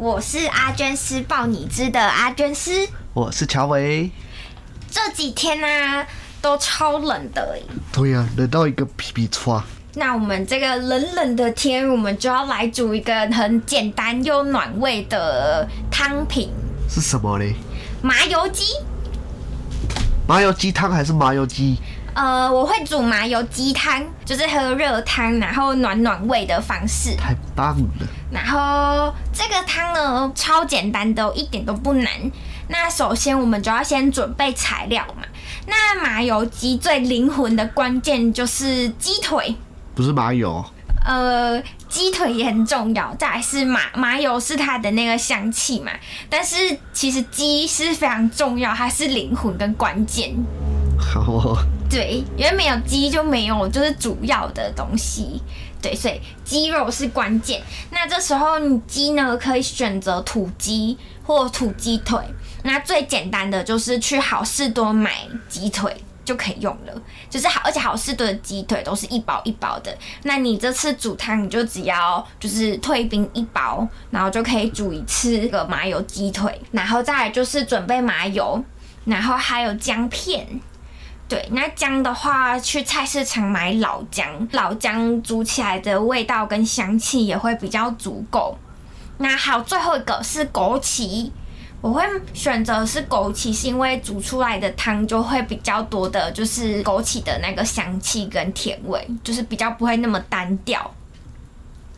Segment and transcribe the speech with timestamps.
[0.00, 4.10] 我是阿娟师报你知的阿娟师，我是乔维。
[4.90, 6.06] 这几天呢、啊，
[6.40, 7.58] 都超冷的。
[7.92, 9.62] 对呀、啊，冷到一个皮皮剉。
[9.96, 16.48] 那我们这个冷冷的天，我们就要来煮一个很简单又暖胃的汤品。
[16.88, 17.54] 是什么嘞？
[18.00, 18.64] 麻油鸡。
[20.26, 21.76] 麻油鸡汤还是麻油鸡？
[22.14, 27.14] 呃，我会煮麻油鸡汤，就是喝热汤，然后暖暖胃的方式。
[27.16, 28.06] 太棒了！
[28.30, 32.10] 然后这个汤呢，超简单的，一点都不难。
[32.68, 35.22] 那首先我们就要先准备材料嘛。
[35.66, 39.56] 那麻油鸡最灵魂的关键就是鸡腿，
[39.94, 40.64] 不是麻油。
[41.06, 45.90] 呃，鸡腿也很重要，再来是麻麻油是它的那个香气嘛。
[46.28, 46.56] 但是
[46.92, 50.34] 其实鸡是非常重要，它是灵魂跟关键。
[51.00, 51.58] 好哦。
[51.88, 55.42] 对，因为没有鸡就没有就是主要的东西。
[55.82, 57.62] 对，所以鸡肉是关键。
[57.90, 62.20] 那这时候你鸡呢，可以选择土鸡或土鸡腿。
[62.62, 66.92] 那最简单的就是去好事多买鸡腿就可以用了，
[67.30, 69.96] 就是好，而且好事多的鸡腿都是一包一包的。
[70.24, 76.60] 那你这次煮汤，你就只要就是退冰一包，然后就可以煮一次这个麻油鸡腿。
[76.70, 78.62] 然后再来就是准备麻油，
[79.06, 80.46] 然后还有姜片。
[81.30, 88.58] 对，那姜的话，去菜市场买老姜，老姜煮起来的味道跟香气也会比较足够。
[89.18, 91.30] 那好，最后一个是枸杞，
[91.80, 92.02] 我会
[92.34, 100.92] 选择是枸杞，是因为煮出来的汤就会比较多的，就是枸杞的那个香气跟甜味，就是比较不会那么单调。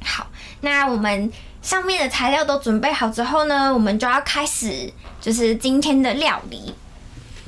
[0.04, 0.26] 好，
[0.60, 4.92] 那我们上面的材料都准备好之后呢，我们就要开始
[5.22, 6.74] 就是今天的料理。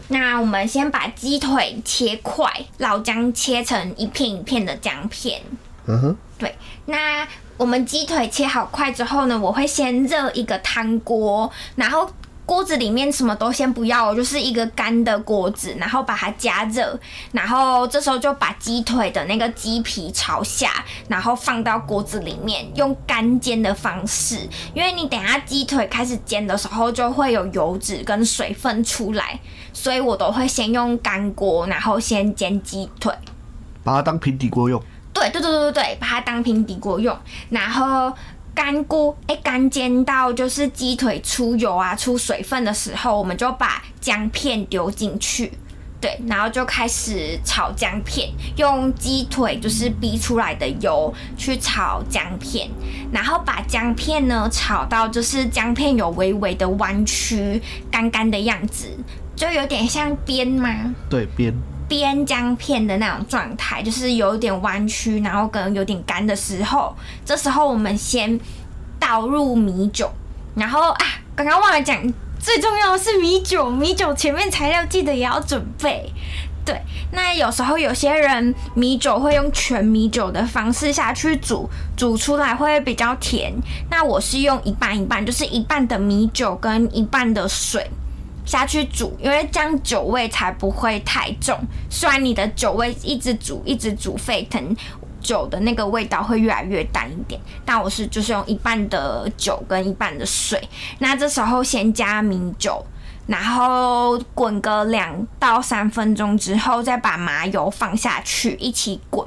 [0.09, 5.41] 那我们先把鸡腿切块，老姜切成一片一片的姜片。
[5.87, 6.55] 嗯哼，对。
[6.87, 7.27] 那
[7.57, 12.11] 我们鸡腿切好块之后呢，我会先热一个汤锅，然后
[12.47, 16.99] 锅子里面什么都先不要，就是一个干的锅子，然后把它加热，
[17.33, 29.41] 然后这时候就把鸡腿的那个鸡皮朝下，然后放到锅子里面，用干煎的方式，因为你等下鸡腿开始煎的时候就会有油脂跟水分出来。
[29.73, 33.13] 所以我都会先用干锅，然后先煎鸡腿，
[33.83, 34.81] 把它当平底锅用。
[35.13, 37.17] 对对对对对，把它当平底锅用。
[37.51, 38.13] 然后
[38.55, 45.53] 干锅哎，干煎到就是鸡腿出油啊、出水分的时候，我们就把姜片丢进去。
[46.01, 52.69] 对，然后就开始炒姜片，用鸡腿就是逼出来的油去炒姜片，
[53.11, 58.87] 然后把姜片呢炒到就是姜片有微微的弯曲、干干的样子。
[59.35, 60.95] 就有点像煸吗？
[61.09, 61.53] 对，煸
[62.03, 66.95] 煸姜片的那种状态，就是有点弯曲，然后可能有点干的时候，
[67.25, 68.41] 这时候我们先
[68.99, 70.11] 倒入米酒，
[70.55, 71.07] 然后啊，
[71.37, 72.01] 刚刚忘了讲，
[72.39, 76.13] 最重要的是米酒，米酒前面材料记得也要准备。
[76.67, 76.81] 对，
[77.13, 83.53] 那有时候有些人米酒会用全米酒的方式下去煮，煮出来会比较甜。
[83.91, 87.91] 那我是用一半一半，就是一半的米酒跟一半的水。
[88.45, 91.59] 下去煮，因为这样酒味才不会太重。
[91.91, 94.77] 虽然你的酒味一直煮一直煮沸腾，
[95.21, 97.41] 酒的那个味道会越来越淡一点。
[97.65, 100.63] 但我是就是用一半的酒跟一半的水。
[100.99, 102.85] 那这时候先加米酒，
[103.27, 109.27] 然后滚个两到三分钟之后，再把麻油放下去一起滚。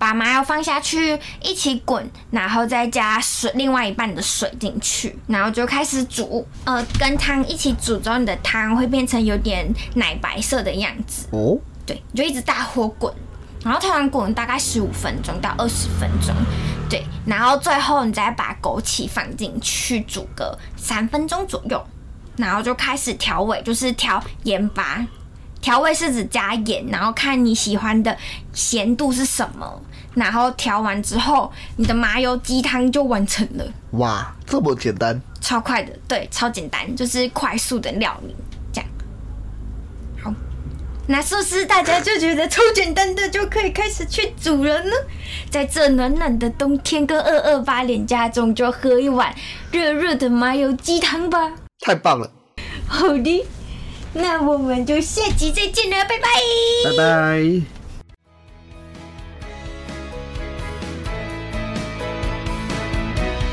[0.00, 6.46] 把麻油放下去，一起滚，然后再加水，另外一半的水进去，然后就开始煮。
[6.64, 11.26] 呃，跟汤一起煮之后，你的汤会变成有点奶白色的样子。
[11.32, 13.12] 哦，对，你就一直大火滚，
[13.62, 16.34] 然后通常滚大概十五分钟到二十分钟，
[16.88, 21.86] 对，然后最后你再把枸杞放进去煮个三分钟左右，
[22.38, 25.06] 然后就开始调味，就是调盐巴。
[25.60, 28.16] 调味是指加盐，然后看你喜欢的
[28.52, 29.82] 咸度是什么。
[30.12, 33.64] 然后调完之后，你的麻油鸡汤就完成了。
[33.92, 35.20] 哇，这么简单？
[35.40, 38.34] 超快的，对，超简单，就是快速的料理。
[38.72, 38.90] 这样。
[40.20, 40.34] 好，
[41.06, 44.90] 那是不是大家就觉得超简单的就可以开始去煮了呢？
[45.48, 49.32] 在这暖暖的冬天跟二二八连假中，就喝一碗
[49.70, 51.52] 热热的麻油鸡汤吧！
[51.78, 52.28] 太棒了！
[52.88, 53.46] 好的，
[54.12, 56.28] 那我们就下集再见了，拜拜！
[56.84, 57.62] 拜拜。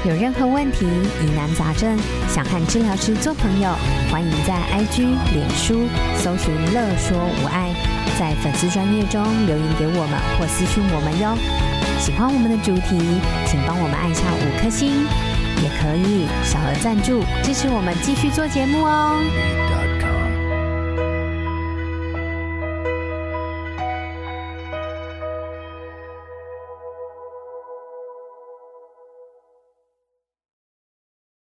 [0.04, 0.86] 有任何问题、
[1.21, 1.95] 疑难杂症，
[2.30, 3.69] 想和治疗师做朋友，
[4.09, 5.01] 欢迎在 IG、
[5.33, 7.75] 脸书搜寻“乐说无碍”，
[8.18, 11.38] 在粉丝专页中留言给我们或私讯我们哟。
[12.00, 12.98] 喜欢我们的主题，
[13.45, 15.06] 请帮我们按下五颗星，
[15.62, 19.76] 也可以小额赞助支持我们继续做节目哦。